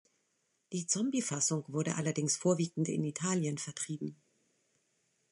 [0.73, 4.19] Die "Zombie-Fassung" wurde allerdings vorwiegend in Italien vertrieben.